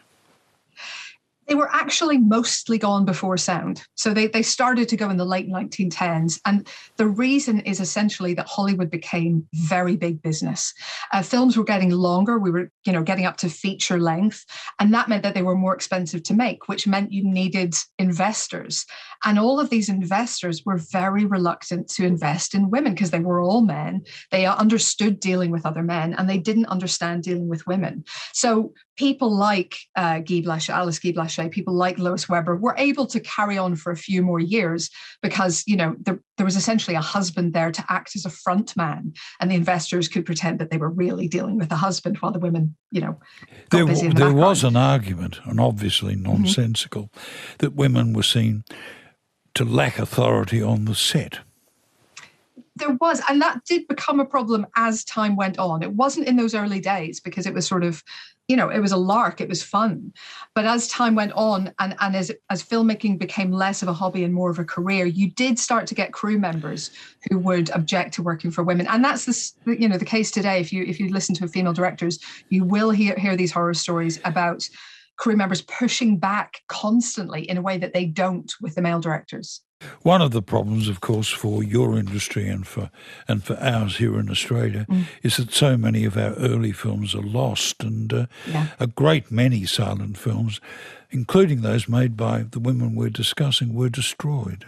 They 1.48 1.56
were 1.56 1.70
actually 1.72 2.18
mostly 2.18 2.78
gone 2.78 3.06
before 3.06 3.38
sound. 3.38 3.84
So 3.96 4.14
they, 4.14 4.28
they 4.28 4.42
started 4.42 4.88
to 4.90 4.98
go 4.98 5.10
in 5.10 5.18
the 5.18 5.26
late 5.26 5.50
1910s. 5.50 6.40
And 6.46 6.68
the 6.98 7.08
reason 7.08 7.60
is 7.62 7.80
essentially 7.80 8.34
that 8.36 8.48
Hollywood 8.48 8.90
became 8.90 9.48
very 9.54 9.96
big 9.96 10.22
business. 10.22 10.74
Uh, 11.12 11.22
films 11.22 11.58
were 11.58 11.64
getting 11.64 11.92
longer. 11.92 12.40
We 12.40 12.52
were, 12.52 12.72
you 12.86 12.94
know, 12.94 13.04
getting 13.04 13.26
up 13.26 13.38
to 13.38 13.50
feature 13.50 14.00
length. 14.00 14.46
And 14.80 14.94
that 14.94 15.10
meant 15.10 15.24
that 15.24 15.34
they 15.34 15.44
were 15.44 15.56
more 15.56 15.76
expensive 15.76 16.24
to 16.24 16.34
make, 16.34 16.68
which 16.68 16.88
meant 16.88 17.12
you 17.12 17.24
needed 17.24 17.76
investors. 18.00 18.86
And 19.26 19.40
all 19.40 19.60
of 19.60 19.70
these 19.70 19.90
investors 19.90 20.64
were 20.66 20.78
very 20.78 21.26
reluctant 21.26 21.88
to 21.90 22.06
invest 22.06 22.54
in 22.54 22.70
women 22.70 22.94
because 22.94 23.12
they 23.12 23.20
were 23.20 23.42
all 23.42 23.62
men. 23.62 24.04
They 24.32 24.46
understood 24.46 25.20
dealing 25.20 25.52
with 25.52 25.66
other 25.66 25.84
men 25.84 26.14
and 26.14 26.30
they 26.30 26.38
didn't 26.38 26.66
understand 26.68 27.24
dealing 27.24 27.48
with 27.48 27.66
women. 27.68 28.04
So 28.34 28.74
people 28.96 29.36
like 29.36 29.76
uh, 29.96 30.20
Guy 30.20 30.42
Blaché, 30.42 30.70
Alice 30.70 31.00
Guy 31.00 31.12
Blaché, 31.12 31.50
people 31.52 31.74
like 31.74 31.98
Lois 31.98 32.30
Weber 32.30 32.56
were 32.56 32.76
able 32.78 33.06
to 33.08 33.20
carry 33.20 33.58
on 33.58 33.76
for 33.76 33.92
a 33.92 33.98
few 33.98 34.22
more 34.22 34.40
years 34.40 34.90
because, 35.22 35.64
you 35.66 35.76
know, 35.76 35.96
there, 36.00 36.20
there 36.38 36.46
was 36.46 36.56
essentially 36.56 36.96
a 36.96 37.02
husband 37.02 37.54
there 37.54 37.72
to 37.72 37.84
act 37.90 38.16
as 38.16 38.26
a 38.26 38.30
front 38.30 38.76
man 38.78 39.14
and 39.40 39.50
the 39.50 39.56
investors 39.56 40.08
could 40.08 40.26
pretend 40.26 40.60
that 40.60 40.70
they 40.70 40.78
were 40.78 40.90
really 40.90 41.28
dealing 41.28 41.58
with 41.58 41.70
the 41.70 41.76
husband 41.76 42.18
while 42.18 42.32
the 42.32 42.40
women, 42.40 42.76
you 42.92 43.02
know, 43.02 43.20
there, 43.72 43.86
the 43.86 44.14
there 44.16 44.34
was 44.34 44.64
an 44.64 44.76
argument, 44.76 45.40
and 45.46 45.60
obviously 45.60 46.16
mm-hmm. 46.16 46.44
nonsensical, 46.44 47.04
mm-hmm. 47.04 47.54
that 47.60 47.74
women 47.74 48.14
were 48.14 48.24
seen 48.24 48.64
to 49.56 49.66
lack 49.66 50.00
authority 50.00 50.62
on 50.62 50.86
the 50.86 50.96
set 50.96 51.40
there 52.76 52.98
was 53.00 53.22
and 53.30 53.42
that 53.42 53.64
did 53.66 53.88
become 53.88 54.20
a 54.20 54.26
problem 54.26 54.66
as 54.76 55.04
time 55.04 55.36
went 55.36 55.60
on. 55.60 55.84
It 55.84 55.94
wasn't 55.94 56.28
in 56.28 56.36
those 56.36 56.56
early 56.56 56.80
days 56.80 57.20
because 57.20 57.46
it 57.46 57.54
was 57.54 57.68
sort 57.68 57.84
of 57.84 58.04
you 58.48 58.58
know 58.58 58.70
it 58.70 58.80
was 58.80 58.92
a 58.92 58.98
lark 58.98 59.42
it 59.42 59.50
was 59.50 59.62
fun. 59.62 60.14
But 60.56 60.66
as 60.66 60.88
time 60.88 61.16
went 61.16 61.34
on 61.34 61.74
and 61.80 61.96
and 62.00 62.16
as 62.16 62.32
as 62.50 62.64
filmmaking 62.64 63.20
became 63.20 63.52
less 63.52 63.82
of 63.82 63.88
a 63.88 63.94
hobby 63.94 64.24
and 64.24 64.34
more 64.34 64.50
of 64.50 64.60
a 64.60 64.66
career 64.66 65.06
you 65.06 65.30
did 65.32 65.60
start 65.60 65.88
to 65.88 65.96
get 65.96 66.14
crew 66.14 66.40
members 66.40 66.92
who 67.30 67.38
would 67.40 67.70
object 67.72 68.14
to 68.16 68.24
working 68.24 68.52
for 68.52 68.64
women. 68.64 68.88
And 68.88 69.04
that's 69.04 69.26
the 69.26 69.76
you 69.80 69.88
know 69.88 69.98
the 69.98 70.06
case 70.06 70.32
today. 70.32 70.60
If 70.60 70.74
you 70.74 70.84
if 70.84 71.00
you 71.00 71.10
listen 71.10 71.36
to 71.36 71.48
female 71.48 71.74
directors 71.74 72.20
you 72.50 72.64
will 72.64 72.90
hear 72.90 73.16
hear 73.16 73.36
these 73.36 73.52
horror 73.52 73.76
stories 73.76 74.20
about 74.26 74.68
crew 75.18 75.36
members 75.36 75.62
pushing 75.62 76.18
back 76.18 76.62
constantly 76.68 77.48
in 77.50 77.58
a 77.58 77.62
way 77.62 77.78
that 77.78 77.94
they 77.94 78.06
don't 78.06 78.54
with 78.62 78.76
the 78.76 78.82
male 78.82 79.00
directors 79.00 79.62
one 80.02 80.22
of 80.22 80.32
the 80.32 80.42
problems, 80.42 80.88
of 80.88 81.02
course, 81.02 81.30
for 81.30 81.64
your 81.64 81.98
industry 81.98 82.48
and 82.48 82.66
for 82.66 82.90
and 83.28 83.44
for 83.44 83.58
ours 83.60 83.98
here 83.98 84.20
in 84.20 84.30
Australia 84.30 84.86
mm. 84.90 85.06
is 85.22 85.38
that 85.38 85.52
so 85.52 85.78
many 85.78 86.06
of 86.06 86.18
our 86.18 86.34
early 86.36 86.72
films 86.72 87.14
are 87.14 87.22
lost, 87.22 87.84
and 87.84 88.14
uh, 88.14 88.26
yeah. 88.48 88.68
a 88.80 88.88
great 88.88 89.32
many 89.32 89.66
silent 89.66 90.18
films, 90.18 90.60
including 91.12 91.62
those 91.62 91.88
made 91.88 92.16
by 92.16 92.44
the 92.44 92.60
women 92.60 92.96
we're 92.96 93.10
discussing, 93.10 93.74
were 93.74 93.90
destroyed. 93.90 94.66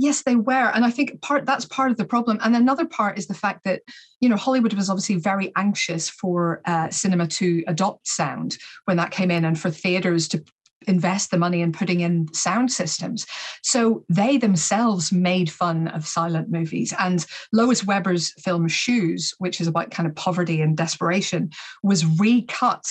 Yes, 0.00 0.22
they 0.22 0.36
were, 0.36 0.70
and 0.72 0.84
I 0.84 0.92
think 0.92 1.20
part 1.22 1.44
that's 1.44 1.64
part 1.64 1.90
of 1.90 1.96
the 1.96 2.04
problem. 2.04 2.38
And 2.40 2.54
another 2.54 2.86
part 2.86 3.18
is 3.18 3.26
the 3.26 3.34
fact 3.34 3.64
that 3.64 3.82
you 4.20 4.28
know 4.28 4.36
Hollywood 4.36 4.72
was 4.74 4.88
obviously 4.88 5.16
very 5.16 5.50
anxious 5.56 6.08
for 6.08 6.62
uh, 6.66 6.88
cinema 6.90 7.26
to 7.26 7.64
adopt 7.66 8.06
sound 8.06 8.58
when 8.84 8.96
that 8.98 9.10
came 9.10 9.32
in, 9.32 9.44
and 9.44 9.58
for 9.58 9.72
theaters 9.72 10.28
to 10.28 10.44
invest 10.86 11.32
the 11.32 11.36
money 11.36 11.62
in 11.62 11.72
putting 11.72 11.98
in 11.98 12.32
sound 12.32 12.70
systems. 12.70 13.26
So 13.64 14.04
they 14.08 14.36
themselves 14.36 15.10
made 15.10 15.50
fun 15.50 15.88
of 15.88 16.06
silent 16.06 16.48
movies. 16.48 16.94
And 17.00 17.26
Lois 17.52 17.84
Weber's 17.84 18.32
film 18.40 18.68
Shoes, 18.68 19.34
which 19.38 19.60
is 19.60 19.66
about 19.66 19.90
kind 19.90 20.08
of 20.08 20.14
poverty 20.14 20.62
and 20.62 20.76
desperation, 20.76 21.50
was 21.82 22.06
recut 22.20 22.86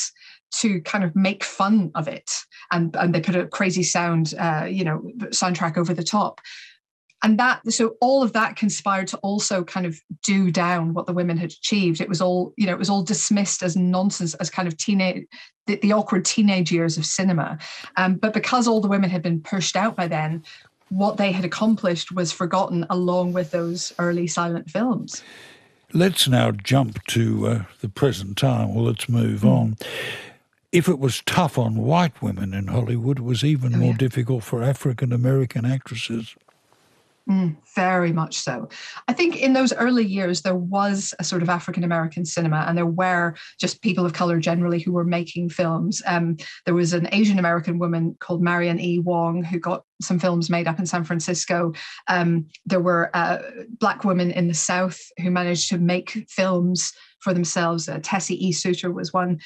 to 0.56 0.82
kind 0.82 1.06
of 1.06 1.16
make 1.16 1.46
fun 1.46 1.90
of 1.96 2.10
it. 2.10 2.32
And, 2.70 2.94
and 2.98 3.16
they 3.16 3.22
put 3.22 3.36
a 3.36 3.48
crazy 3.48 3.84
sound, 3.84 4.34
uh, 4.38 4.66
you 4.70 4.84
know, 4.84 5.10
soundtrack 5.32 5.78
over 5.78 5.94
the 5.94 6.04
top 6.04 6.42
and 7.24 7.40
that 7.40 7.62
so 7.72 7.96
all 8.02 8.22
of 8.22 8.34
that 8.34 8.56
conspired 8.56 9.08
to 9.08 9.18
also 9.18 9.64
kind 9.64 9.86
of 9.86 10.00
do 10.24 10.52
down 10.52 10.94
what 10.94 11.06
the 11.06 11.14
women 11.14 11.38
had 11.38 11.52
achieved 11.52 12.02
it 12.02 12.10
was 12.10 12.22
all 12.22 12.54
you 12.58 12.66
know 12.66 12.74
it 12.74 12.80
was 12.80 12.90
all 12.90 13.04
dismissed 13.04 13.64
as 13.64 13.76
nonsense 13.76 14.34
as 14.36 14.50
kind 14.50 14.68
of 14.68 14.78
teenage 14.78 15.26
the, 15.66 15.76
the 15.78 15.92
awkward 15.92 16.26
teenage 16.26 16.72
years 16.72 16.98
of 16.98 17.06
cinema 17.06 17.58
um, 17.98 18.16
but 18.16 18.34
because 18.34 18.68
all 18.68 18.82
the 18.82 18.88
women 18.88 19.10
had 19.10 19.22
been 19.22 19.42
pushed 19.42 19.76
out 19.76 19.96
by 19.96 20.08
then 20.08 20.44
what 20.90 21.18
they 21.18 21.32
had 21.32 21.44
accomplished 21.44 22.12
was 22.14 22.32
forgotten 22.32 22.86
along 22.90 23.34
with 23.34 23.52
those 23.52 23.94
early 24.00 24.28
silent 24.28 24.70
films 24.70 25.24
let's 25.94 26.28
now 26.28 26.52
jump 26.52 27.04
to 27.06 27.48
uh, 27.48 27.64
the 27.82 27.90
present 27.90 28.38
time 28.38 28.74
well 28.74 28.86
let's 28.86 29.10
move 29.10 29.42
mm. 29.42 29.52
on 29.52 29.78
if 30.70 30.90
it 30.90 31.00
was 31.00 31.24
tough 31.26 31.58
on 31.58 31.78
white 31.78 32.22
women 32.22 32.54
in 32.54 32.68
Hollywood, 32.68 33.20
it 33.20 33.24
was 33.24 33.42
even 33.42 33.74
oh, 33.76 33.78
more 33.78 33.92
yeah. 33.92 33.98
difficult 33.98 34.44
for 34.44 34.62
African 34.62 35.14
American 35.14 35.66
actresses. 35.66 36.36
Mm, 37.30 37.58
very 37.76 38.14
much 38.14 38.38
so. 38.38 38.70
I 39.10 39.14
think 39.14 39.36
in 39.36 39.52
those 39.52 39.74
early 39.74 40.06
years, 40.06 40.44
there 40.44 40.56
was 40.56 41.14
a 41.20 41.26
sort 41.26 41.42
of 41.42 41.50
African 41.50 41.84
American 41.84 42.24
cinema, 42.24 42.64
and 42.66 42.78
there 42.78 42.86
were 42.86 43.36
just 43.60 43.82
people 43.82 44.06
of 44.06 44.14
color 44.14 44.40
generally 44.40 44.80
who 44.80 44.94
were 44.94 45.04
making 45.04 45.50
films. 45.50 46.02
Um, 46.06 46.38
there 46.66 46.74
was 46.74 46.94
an 46.94 47.10
Asian 47.12 47.38
American 47.38 47.80
woman 47.80 48.16
called 48.22 48.42
Marion 48.42 48.80
E. 48.80 49.00
Wong 49.00 49.44
who 49.44 49.60
got 49.60 49.84
some 50.02 50.20
films 50.20 50.50
made 50.50 50.68
up 50.68 50.80
in 50.80 50.86
San 50.86 51.04
Francisco. 51.04 51.74
Um, 52.08 52.48
there 52.66 52.80
were 52.80 53.10
uh, 53.14 53.40
Black 53.78 54.06
women 54.06 54.32
in 54.32 54.48
the 54.48 54.54
South 54.54 55.00
who 55.20 55.30
managed 55.30 55.70
to 55.70 55.78
make 55.78 56.26
films 56.30 56.94
for 57.20 57.34
themselves. 57.34 57.90
Uh, 57.90 57.98
Tressie 58.00 58.38
E. 58.38 58.54
Souders 58.54 58.94
was 58.94 59.12
one 59.12 59.40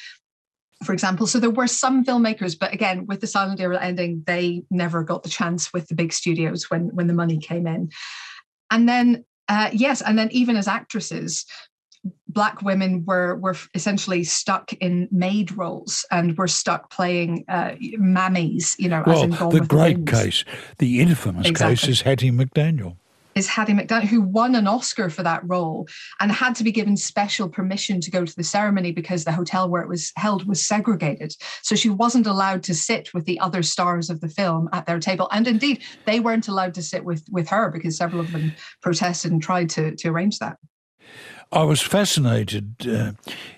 for 0.84 0.94
example. 0.94 1.28
So 1.28 1.40
there 1.40 1.50
were 1.50 1.68
some 1.68 2.04
filmmakers, 2.04 2.58
but 2.58 2.74
again, 2.74 3.06
with 3.06 3.22
the 3.22 3.28
silent 3.28 3.60
era 3.60 3.80
ending, 3.82 4.24
they 4.26 4.64
never 4.70 5.04
got 5.04 5.24
the 5.24 5.30
chance 5.30 5.72
with 5.74 5.88
the 5.88 5.96
big 5.96 6.14
studios 6.14 6.70
when 6.70 6.90
when 6.96 7.08
the 7.08 7.14
money 7.14 7.38
came 7.38 7.68
in. 7.68 7.90
And 8.70 8.88
then 8.88 9.26
uh, 9.48 9.70
yes, 9.74 10.02
and 10.02 10.18
then 10.18 10.30
even 10.32 10.56
as 10.56 10.68
actresses, 10.68 11.46
black 12.28 12.62
women 12.62 13.04
were 13.06 13.36
were 13.38 13.56
essentially 13.74 14.24
stuck 14.24 14.74
in 14.74 15.08
maid 15.12 15.56
roles 15.56 16.06
and 16.12 16.38
were 16.38 16.48
stuck 16.48 16.90
playing 16.90 17.46
uh, 17.48 17.72
mammies. 18.00 18.76
You 18.80 18.90
know, 18.90 19.04
well, 19.06 19.28
the 19.28 19.66
great 19.68 20.06
the 20.06 20.12
case, 20.12 20.46
the 20.80 21.02
infamous 21.02 21.48
exactly. 21.48 21.76
case, 21.76 21.88
is 21.90 22.02
Hattie 22.02 22.32
McDaniel 22.32 22.98
is 23.36 23.48
Hattie 23.48 23.74
McDaniel, 23.74 24.08
who 24.08 24.22
won 24.22 24.56
an 24.56 24.68
Oscar 24.68 25.10
for 25.10 25.24
that 25.24 25.42
role 25.46 25.88
and 26.20 26.32
had 26.32 26.56
to 26.56 26.64
be 26.64 26.72
given 26.72 26.98
special 26.98 27.48
permission 27.48 28.02
to 28.02 28.12
go 28.12 28.26
to 28.26 28.36
the 28.36 28.44
ceremony 28.44 28.92
because 28.92 29.24
the 29.24 29.32
hotel 29.32 29.70
where 29.70 29.82
it 29.82 29.88
was 29.88 30.12
held 30.16 30.48
was 30.48 30.66
segregated. 30.66 31.34
So 31.62 31.76
she 31.76 31.90
wasn't 31.90 32.28
allowed 32.28 32.64
to 32.64 32.76
sit 32.76 33.14
with 33.14 33.26
the 33.26 33.40
other 33.40 33.64
stars 33.64 34.10
of 34.10 34.22
the 34.22 34.30
film 34.30 34.70
at 34.74 34.86
their 34.86 35.00
table. 35.00 35.30
And 35.32 35.48
indeed, 35.48 35.84
they 36.06 36.20
weren't 36.20 36.48
allowed 36.48 36.74
to 36.76 36.84
sit 36.84 37.04
with, 37.04 37.24
with 37.32 37.48
her 37.50 37.72
because 37.72 37.98
several 37.98 38.22
of 38.22 38.32
them 38.32 38.54
protested 38.82 39.32
and 39.32 39.42
tried 39.42 39.70
to, 39.72 39.96
to 39.96 40.10
arrange 40.10 40.40
that. 40.40 40.58
I 41.53 41.63
was 41.63 41.81
fascinated 41.81 42.88
uh, 42.88 43.12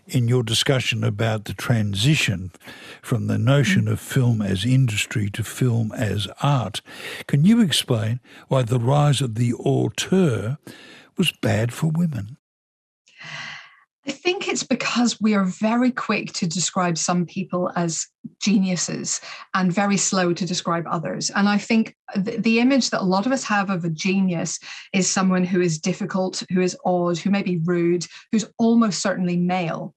in 0.07 0.27
your 0.27 0.41
discussion 0.41 1.03
about 1.03 1.45
the 1.45 1.53
transition 1.53 2.51
from 3.03 3.27
the 3.27 3.37
notion 3.37 3.87
of 3.87 3.99
film 3.99 4.41
as 4.41 4.65
industry 4.65 5.29
to 5.29 5.43
film 5.43 5.91
as 5.91 6.27
art. 6.41 6.81
Can 7.27 7.45
you 7.45 7.61
explain 7.61 8.19
why 8.47 8.63
the 8.63 8.79
rise 8.79 9.21
of 9.21 9.35
the 9.35 9.53
auteur 9.53 10.57
was 11.17 11.31
bad 11.33 11.71
for 11.71 11.91
women? 11.91 12.37
I 14.05 14.11
think 14.11 14.49
it's 14.49 14.63
because 14.63 15.21
we 15.21 15.33
are 15.33 15.45
very 15.45 15.89
quick 15.89 16.33
to 16.33 16.47
describe 16.47 16.97
some 16.97 17.25
people 17.25 17.71
as 17.75 18.05
geniuses 18.41 19.21
and 19.53 19.71
very 19.71 19.95
slow 19.95 20.33
to 20.33 20.45
describe 20.45 20.85
others. 20.89 21.29
And 21.29 21.47
I 21.47 21.57
think 21.57 21.95
the, 22.13 22.37
the, 22.37 22.59
image 22.59 22.89
that 22.89 23.01
a 23.01 23.05
lot 23.05 23.25
of 23.25 23.31
us 23.31 23.45
have 23.45 23.69
of 23.69 23.85
a 23.85 23.89
genius 23.89 24.59
is 24.91 25.09
someone 25.09 25.45
who 25.45 25.61
is 25.61 25.79
difficult, 25.79 26.43
who 26.51 26.59
is 26.59 26.77
odd, 26.83 27.17
who 27.17 27.29
may 27.29 27.43
be 27.43 27.61
rude, 27.63 28.05
who's 28.31 28.45
almost 28.57 29.01
certainly 29.01 29.37
male. 29.37 29.95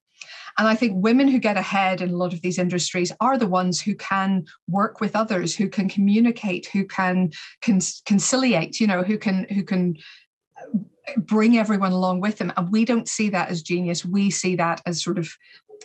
And 0.58 0.66
I 0.66 0.75
think 0.75 1.02
women 1.02 1.28
who 1.28 1.38
get 1.38 1.56
ahead 1.56 2.00
in 2.00 2.10
a 2.10 2.16
lot 2.16 2.32
of 2.32 2.40
these 2.40 2.58
industries 2.58 3.12
are 3.20 3.36
the 3.36 3.46
ones 3.46 3.80
who 3.80 3.94
can 3.94 4.46
work 4.68 5.00
with 5.00 5.14
others, 5.14 5.54
who 5.54 5.68
can 5.68 5.88
communicate, 5.88 6.66
who 6.66 6.86
can 6.86 7.30
conciliate, 7.60 8.80
you 8.80 8.86
know, 8.86 9.02
who 9.02 9.18
can 9.18 9.46
who 9.50 9.62
can 9.62 9.96
bring 11.16 11.58
everyone 11.58 11.92
along 11.92 12.20
with 12.20 12.38
them. 12.38 12.52
And 12.56 12.70
we 12.70 12.84
don't 12.84 13.08
see 13.08 13.28
that 13.30 13.48
as 13.48 13.62
genius. 13.62 14.04
We 14.04 14.30
see 14.30 14.56
that 14.56 14.82
as 14.86 15.02
sort 15.02 15.18
of 15.18 15.36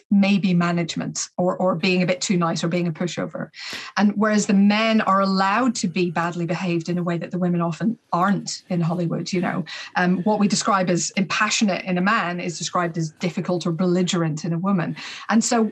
maybe 0.09 0.53
management 0.53 1.29
or, 1.37 1.57
or 1.57 1.75
being 1.75 2.03
a 2.03 2.05
bit 2.05 2.21
too 2.21 2.37
nice 2.37 2.63
or 2.63 2.67
being 2.67 2.87
a 2.87 2.91
pushover. 2.91 3.49
And 3.97 4.13
whereas 4.15 4.45
the 4.45 4.53
men 4.53 5.01
are 5.01 5.21
allowed 5.21 5.75
to 5.75 5.87
be 5.87 6.11
badly 6.11 6.45
behaved 6.45 6.89
in 6.89 6.97
a 6.97 7.03
way 7.03 7.17
that 7.17 7.31
the 7.31 7.37
women 7.37 7.61
often 7.61 7.97
aren't 8.11 8.63
in 8.69 8.81
Hollywood, 8.81 9.31
you 9.31 9.41
know, 9.41 9.63
um, 9.95 10.21
what 10.23 10.39
we 10.39 10.47
describe 10.47 10.89
as 10.89 11.11
impassionate 11.11 11.85
in 11.85 11.97
a 11.97 12.01
man 12.01 12.39
is 12.39 12.57
described 12.57 12.97
as 12.97 13.11
difficult 13.13 13.65
or 13.65 13.71
belligerent 13.71 14.43
in 14.43 14.53
a 14.53 14.59
woman. 14.59 14.95
And 15.29 15.43
so 15.43 15.71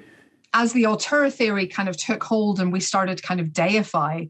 as 0.53 0.73
the 0.73 0.85
auteur 0.85 1.29
theory 1.29 1.67
kind 1.67 1.89
of 1.89 1.97
took 1.97 2.23
hold 2.23 2.59
and 2.59 2.73
we 2.73 2.79
started 2.79 3.21
kind 3.21 3.39
of 3.39 3.53
deify 3.53 4.25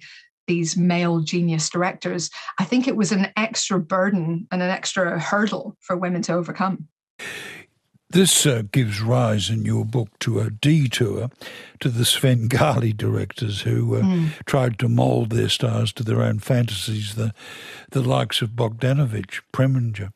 these 0.50 0.76
male 0.76 1.22
genius 1.22 1.70
directors, 1.70 2.30
I 2.60 2.66
think 2.66 2.88
it 2.88 2.98
was 2.98 3.14
an 3.14 3.32
extra 3.38 3.80
burden 3.80 4.48
and 4.52 4.62
an 4.62 4.70
extra 4.70 5.18
hurdle 5.18 5.78
for 5.80 5.96
women 5.96 6.22
to 6.24 6.34
overcome. 6.34 6.90
This 8.10 8.48
uh, 8.48 8.64
gives 8.72 9.02
rise 9.02 9.52
in 9.52 9.66
your 9.66 9.86
book 9.86 10.10
to 10.22 10.40
a 10.40 10.50
detour 10.50 11.30
to 11.80 11.90
the 11.90 12.06
Svengali 12.06 12.92
directors 12.92 13.62
who 13.62 13.98
uh, 13.98 14.02
mm. 14.02 14.30
tried 14.46 14.80
to 14.80 14.90
mould 14.90 15.30
their 15.30 15.48
stars 15.48 15.94
to 15.94 16.04
their 16.04 16.24
own 16.24 16.40
fantasies, 16.40 17.14
the, 17.14 17.36
the 17.92 18.02
likes 18.02 18.42
of 18.42 18.50
Bogdanovich, 18.56 19.42
Preminger. 19.54 20.12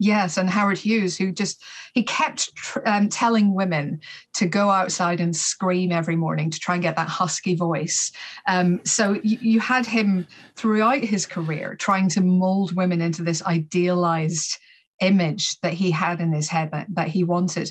Yes, 0.00 0.36
and 0.36 0.50
Howard 0.50 0.78
Hughes, 0.78 1.16
who 1.16 1.30
just 1.30 1.62
he 1.94 2.02
kept 2.02 2.50
um, 2.84 3.08
telling 3.08 3.54
women 3.54 4.00
to 4.34 4.46
go 4.46 4.68
outside 4.68 5.20
and 5.20 5.34
scream 5.34 5.92
every 5.92 6.16
morning 6.16 6.50
to 6.50 6.58
try 6.58 6.74
and 6.74 6.82
get 6.82 6.96
that 6.96 7.08
husky 7.08 7.54
voice. 7.54 8.10
Um, 8.48 8.80
so 8.84 9.20
you, 9.22 9.38
you 9.40 9.60
had 9.60 9.86
him 9.86 10.26
throughout 10.56 11.04
his 11.04 11.26
career 11.26 11.76
trying 11.76 12.08
to 12.10 12.20
mold 12.20 12.74
women 12.74 13.00
into 13.00 13.22
this 13.22 13.42
idealized 13.44 14.58
image 15.00 15.60
that 15.60 15.72
he 15.72 15.90
had 15.90 16.20
in 16.20 16.32
his 16.32 16.48
head 16.48 16.70
that, 16.72 16.86
that 16.90 17.08
he 17.08 17.22
wanted. 17.22 17.70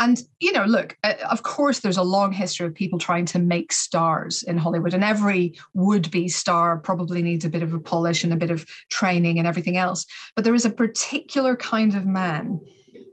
And, 0.00 0.22
you 0.40 0.52
know, 0.52 0.64
look, 0.64 0.96
uh, 1.04 1.12
of 1.30 1.42
course, 1.42 1.80
there's 1.80 1.98
a 1.98 2.02
long 2.02 2.32
history 2.32 2.66
of 2.66 2.74
people 2.74 2.98
trying 2.98 3.26
to 3.26 3.38
make 3.38 3.70
stars 3.70 4.42
in 4.42 4.56
Hollywood, 4.56 4.94
and 4.94 5.04
every 5.04 5.58
would 5.74 6.10
be 6.10 6.26
star 6.26 6.78
probably 6.78 7.22
needs 7.22 7.44
a 7.44 7.50
bit 7.50 7.62
of 7.62 7.74
a 7.74 7.78
polish 7.78 8.24
and 8.24 8.32
a 8.32 8.36
bit 8.36 8.50
of 8.50 8.64
training 8.88 9.38
and 9.38 9.46
everything 9.46 9.76
else. 9.76 10.06
But 10.34 10.44
there 10.44 10.54
is 10.54 10.64
a 10.64 10.70
particular 10.70 11.54
kind 11.54 11.94
of 11.94 12.06
man 12.06 12.60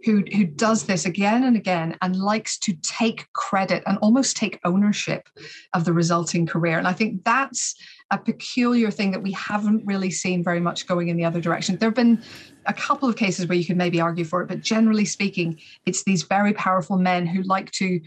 who, 0.06 0.24
who 0.34 0.46
does 0.46 0.86
this 0.86 1.06
again 1.06 1.44
and 1.44 1.58
again 1.58 1.98
and 2.02 2.16
likes 2.16 2.58
to 2.60 2.74
take 2.82 3.28
credit 3.34 3.84
and 3.86 3.98
almost 3.98 4.38
take 4.38 4.60
ownership 4.64 5.28
of 5.74 5.84
the 5.84 5.92
resulting 5.92 6.46
career. 6.46 6.78
And 6.78 6.88
I 6.88 6.94
think 6.94 7.26
that's 7.26 7.76
a 8.10 8.18
peculiar 8.18 8.90
thing 8.90 9.12
that 9.12 9.22
we 9.22 9.32
haven't 9.34 9.86
really 9.86 10.10
seen 10.10 10.44
very 10.44 10.60
much 10.60 10.88
going 10.88 11.10
in 11.10 11.18
the 11.18 11.26
other 11.26 11.42
direction. 11.42 11.78
There 11.78 11.90
have 11.90 11.96
been 11.96 12.22
a 12.66 12.74
couple 12.74 13.10
of 13.10 13.18
cases 13.18 13.48
where 13.48 13.58
you 13.58 13.66
could 13.66 13.78
maybe 13.78 14.00
argue 14.00 14.24
for 14.24 14.42
it, 14.42 14.48
but 14.48 14.62
generally 14.62 15.06
speaking, 15.06 15.60
it's 15.86 16.04
these 16.04 16.24
very 16.24 16.54
powerful 16.54 16.98
men 16.98 17.26
who 17.26 17.42
like 17.44 17.72
to 17.72 18.00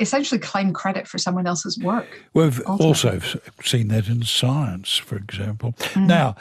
essentially 0.00 0.38
claim 0.38 0.72
credit 0.72 1.06
for 1.06 1.18
someone 1.18 1.46
else's 1.46 1.78
work. 1.78 2.06
We've 2.32 2.60
ultimately. 2.66 2.86
also 2.86 3.40
seen 3.62 3.88
that 3.88 4.08
in 4.08 4.22
science, 4.22 4.96
for 4.96 5.16
example. 5.16 5.74
Mm-hmm. 5.78 6.06
Now, 6.06 6.36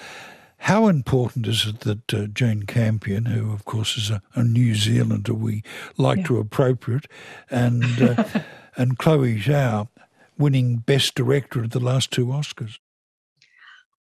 how 0.57 0.87
important 0.87 1.45
is 1.45 1.67
it 1.67 1.81
that 1.81 2.13
uh, 2.13 2.27
Jane 2.27 2.63
Campion, 2.63 3.25
who 3.25 3.51
of 3.51 3.65
course 3.65 3.97
is 3.97 4.09
a, 4.09 4.21
a 4.33 4.43
New 4.43 4.75
Zealander 4.75 5.33
we 5.33 5.61
like 5.97 6.19
yeah. 6.19 6.27
to 6.27 6.37
appropriate, 6.39 7.05
and 7.51 8.01
uh, 8.01 8.23
and 8.77 8.97
Chloe 8.97 9.37
Zhao 9.37 9.89
winning 10.37 10.77
Best 10.77 11.15
Director 11.15 11.63
at 11.63 11.71
the 11.71 11.79
last 11.79 12.11
two 12.11 12.27
Oscars? 12.27 12.77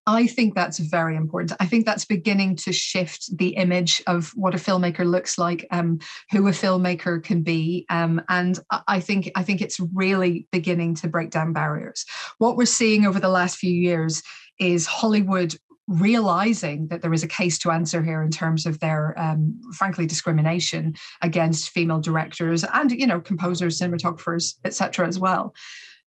I 0.07 0.25
think 0.25 0.55
that's 0.55 0.79
very 0.79 1.15
important. 1.15 1.53
I 1.59 1.67
think 1.67 1.85
that's 1.85 2.05
beginning 2.05 2.55
to 2.57 2.73
shift 2.73 3.37
the 3.37 3.49
image 3.49 4.01
of 4.07 4.31
what 4.35 4.55
a 4.55 4.57
filmmaker 4.57 5.05
looks 5.05 5.37
like, 5.37 5.67
um, 5.69 5.99
who 6.31 6.47
a 6.47 6.51
filmmaker 6.51 7.23
can 7.23 7.43
be, 7.43 7.85
um, 7.89 8.19
and 8.27 8.59
I 8.87 8.99
think 8.99 9.31
I 9.35 9.43
think 9.43 9.61
it's 9.61 9.79
really 9.93 10.47
beginning 10.51 10.95
to 10.95 11.07
break 11.07 11.29
down 11.29 11.53
barriers. 11.53 12.03
What 12.39 12.57
we're 12.57 12.65
seeing 12.65 13.05
over 13.05 13.19
the 13.19 13.29
last 13.29 13.57
few 13.57 13.73
years 13.73 14.23
is 14.59 14.87
Hollywood 14.87 15.55
realizing 15.87 16.87
that 16.87 17.01
there 17.01 17.13
is 17.13 17.23
a 17.23 17.27
case 17.27 17.57
to 17.59 17.71
answer 17.71 18.01
here 18.01 18.23
in 18.23 18.31
terms 18.31 18.65
of 18.65 18.79
their 18.79 19.13
um, 19.19 19.59
frankly 19.73 20.05
discrimination 20.05 20.95
against 21.21 21.69
female 21.69 21.99
directors 21.99 22.63
and 22.73 22.91
you 22.91 23.05
know 23.05 23.19
composers 23.19 23.79
cinematographers 23.79 24.55
etc 24.63 25.05
as 25.05 25.19
well 25.19 25.53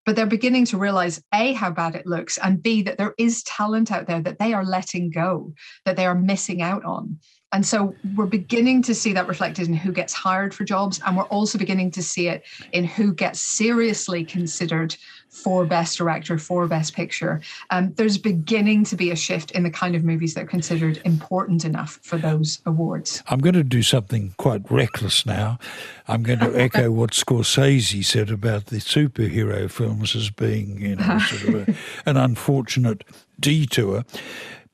but 0.05 0.17
they're 0.17 0.27
beginning 0.27 0.65
to 0.67 0.79
realize 0.79 1.23
a 1.33 1.53
how 1.53 1.71
bad 1.71 1.95
it 1.95 2.07
looks 2.07 2.39
and 2.39 2.63
b 2.63 2.83
that 2.83 2.99
there 2.99 3.15
is 3.19 3.43
talent 3.45 3.91
out 3.91 4.07
there 4.07 4.21
that 4.21 4.39
they 4.39 4.53
are 4.53 4.65
letting 4.65 5.11
go 5.11 5.53
that 5.85 5.97
they 5.97 6.07
are 6.07 6.15
missing 6.15 6.63
out 6.63 6.85
on 6.85 7.19
and 7.55 7.65
so 7.65 7.95
we're 8.17 8.27
beginning 8.27 8.83
to 8.83 8.97
see 8.97 9.13
that 9.13 9.29
reflected 9.29 9.69
in 9.69 9.75
who 9.75 9.93
gets 9.93 10.13
hired 10.13 10.53
for 10.53 10.65
jobs. 10.65 11.01
And 11.07 11.17
we're 11.17 11.23
also 11.27 11.57
beginning 11.57 11.93
to 11.93 12.03
see 12.03 12.27
it 12.27 12.43
in 12.73 12.85
who 12.85 13.15
gets 13.15 13.41
seriously 13.41 14.25
considered 14.25 14.97
for 15.29 15.65
Best 15.65 15.97
Director, 15.97 16.37
for 16.37 16.67
Best 16.67 16.97
Picture. 16.97 17.41
Um, 17.71 17.93
there's 17.95 18.19
beginning 18.19 18.83
to 18.87 18.97
be 18.97 19.13
a 19.13 19.17
shift 19.17 19.53
in 19.53 19.63
the 19.63 19.71
kind 19.71 19.95
of 19.95 20.03
movies 20.03 20.35
that 20.35 20.43
are 20.43 20.49
considered 20.49 21.01
important 21.05 21.65
enough 21.65 22.01
for 22.03 22.19
those 22.19 22.61
awards. 22.67 23.23
I'm 23.29 23.39
going 23.39 23.55
to 23.55 23.63
do 23.63 23.85
something 23.85 24.35
quite 24.37 24.69
reckless 24.69 25.25
now. 25.25 25.61
I'm 26.09 26.25
going 26.25 26.39
to 26.41 26.61
echo 26.61 26.91
what 26.91 27.13
Scorsese 27.13 28.05
said 28.05 28.31
about 28.31 28.67
the 28.67 28.79
superhero 28.79 29.71
films 29.71 30.17
as 30.17 30.29
being, 30.29 30.81
you 30.81 30.97
know, 30.97 31.19
sort 31.21 31.55
of 31.55 31.69
a, 31.69 31.75
an 32.11 32.17
unfortunate 32.17 33.05
detour. 33.39 34.05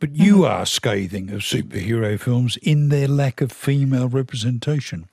But 0.00 0.16
you 0.16 0.37
mm-hmm. 0.37 0.45
are 0.45 0.66
scathing 0.66 1.30
of 1.30 1.40
superhero 1.40 2.19
films 2.19 2.57
in 2.62 2.88
their 2.88 3.07
lack 3.07 3.40
of 3.40 3.52
female 3.52 4.09
representation. 4.09 5.09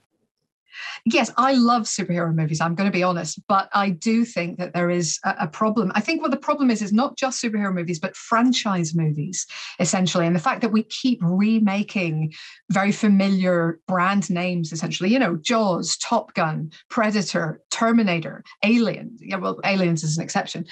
Yes, 1.05 1.31
I 1.37 1.53
love 1.53 1.83
superhero 1.83 2.33
movies. 2.33 2.61
I'm 2.61 2.75
going 2.75 2.89
to 2.89 2.95
be 2.95 3.03
honest, 3.03 3.39
but 3.47 3.69
I 3.73 3.89
do 3.89 4.25
think 4.25 4.57
that 4.57 4.73
there 4.73 4.89
is 4.89 5.19
a, 5.23 5.35
a, 5.41 5.47
problem. 5.47 5.91
I 5.95 6.01
think 6.01 6.21
what 6.21 6.31
the 6.31 6.37
problem 6.37 6.69
is 6.69 6.81
is 6.81 6.91
not 6.91 7.17
just 7.17 7.41
superhero 7.41 7.73
movies, 7.73 7.99
but 7.99 8.15
franchise 8.15 8.93
movies, 8.95 9.45
essentially, 9.79 10.25
and 10.25 10.35
the 10.35 10.41
fact 10.41 10.61
that 10.61 10.71
we 10.71 10.83
keep 10.83 11.19
remaking 11.21 12.33
very 12.69 12.91
familiar 12.91 13.79
brand 13.87 14.29
names, 14.29 14.71
essentially. 14.71 15.11
You 15.11 15.19
know, 15.19 15.37
Jaws, 15.37 15.97
Top 15.97 16.33
Gun, 16.33 16.71
Predator, 16.89 17.61
Terminator, 17.71 18.43
Alien. 18.63 19.17
Yeah, 19.19 19.37
well, 19.37 19.59
Aliens 19.63 20.03
is 20.03 20.17
an 20.17 20.23
exception. 20.23 20.65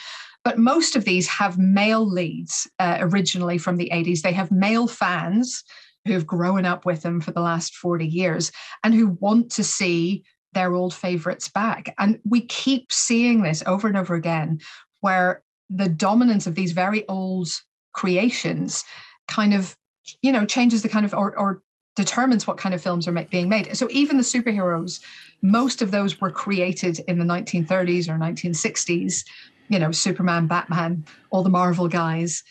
But 0.46 0.60
most 0.60 0.96
of 0.96 1.04
these 1.04 1.28
have 1.28 1.58
male 1.58 2.08
leads 2.08 2.70
uh, 2.80 3.00
originally 3.02 3.58
from 3.58 3.78
the 3.78 3.90
80s. 3.92 4.22
They 4.22 4.32
have 4.32 4.52
male 4.52 4.88
fans 4.88 5.64
who've 6.06 6.26
grown 6.26 6.66
up 6.66 6.86
with 6.86 7.02
them 7.02 7.20
for 7.20 7.32
the 7.32 7.42
last 7.42 7.76
40 7.76 8.06
years 8.06 8.52
and 8.84 8.94
who 8.94 9.18
want 9.20 9.52
to 9.54 9.64
see 9.64 10.24
their 10.54 10.74
old 10.74 10.94
favorites 10.94 11.50
back. 11.50 11.94
And 11.98 12.20
we 12.24 12.42
keep 12.42 12.92
seeing 12.92 13.42
this 13.42 13.64
over 13.66 13.88
and 13.88 13.98
over 13.98 14.14
again, 14.14 14.60
where 15.02 15.44
the 15.70 15.90
dominance 15.90 16.46
of 16.46 16.54
these 16.54 16.74
very 16.74 17.08
old 17.08 17.50
creations 17.94 18.84
kind 19.28 19.52
of, 19.52 19.76
you 20.22 20.32
know, 20.32 20.46
changes 20.46 20.84
the 20.84 20.90
kind 20.90 21.08
of, 21.08 21.16
or, 21.16 21.38
or 21.40 21.64
determines 21.96 22.46
what 22.46 22.58
kind 22.58 22.76
of 22.76 22.82
films 22.84 23.08
are 23.08 23.26
being 23.32 23.50
made. 23.50 23.76
So 23.76 23.88
even 23.90 24.18
the 24.18 24.24
superheroes, 24.24 25.00
most 25.42 25.82
of 25.82 25.90
those 25.90 26.22
were 26.22 26.30
created 26.30 27.00
in 27.08 27.18
the 27.18 27.26
1930s 27.26 28.08
or 28.08 28.20
1960s 28.20 29.24
you 29.70 29.80
know, 29.80 29.92
Superman, 29.92 30.48
Batman, 30.48 31.04
all 31.30 31.44
the 31.44 31.50
Marvel 31.50 31.88
guys. 31.88 32.44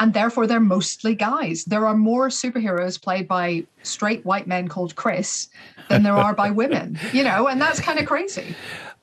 And 0.00 0.14
therefore, 0.14 0.46
they're 0.46 0.58
mostly 0.58 1.14
guys. 1.14 1.64
There 1.64 1.86
are 1.86 1.96
more 1.96 2.28
superheroes 2.28 3.00
played 3.00 3.28
by 3.28 3.64
straight 3.82 4.24
white 4.24 4.48
men 4.48 4.66
called 4.66 4.96
Chris 4.96 5.48
than 5.88 6.02
there 6.02 6.16
are 6.16 6.34
by 6.34 6.50
women, 6.50 6.98
you 7.12 7.22
know, 7.22 7.46
and 7.46 7.60
that's 7.60 7.78
kind 7.78 8.00
of 8.00 8.06
crazy. 8.06 8.56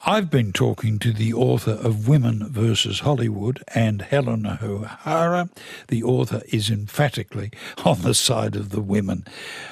I've 0.06 0.30
been 0.30 0.54
talking 0.54 0.98
to 1.00 1.12
the 1.12 1.34
author 1.34 1.72
of 1.72 2.08
Women 2.08 2.50
versus 2.50 3.02
Hollywood 3.02 3.62
and 3.76 4.02
Helen 4.02 4.46
O'Hara. 4.46 5.50
The 5.90 6.04
author 6.04 6.42
is 6.48 6.70
emphatically 6.70 7.52
on 7.86 8.02
the 8.02 8.14
side 8.14 8.56
of 8.56 8.70
the 8.70 8.82
women. 8.82 9.26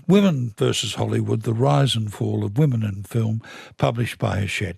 Women 0.06 0.54
versus 0.58 0.96
Hollywood 0.96 1.44
The 1.44 1.54
Rise 1.54 1.96
and 1.96 2.14
Fall 2.14 2.44
of 2.44 2.58
Women 2.58 2.84
in 2.84 3.04
Film, 3.04 3.42
published 3.78 4.18
by 4.18 4.40
Hachette. 4.40 4.78